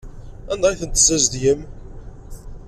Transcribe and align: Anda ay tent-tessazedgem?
Anda 0.51 0.67
ay 0.69 0.77
tent-tessazedgem? 0.81 1.61